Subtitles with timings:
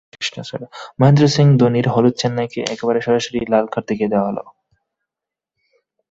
[0.99, 4.43] মহেন্দ্র সিং ধোনির হলুদ চেন্নাইকে একেবারে সরাসরি লাল কার্ড দেখিয়ে দেওয়া হলো।